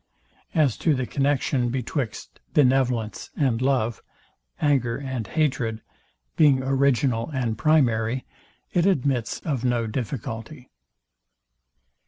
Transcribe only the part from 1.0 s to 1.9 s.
connexion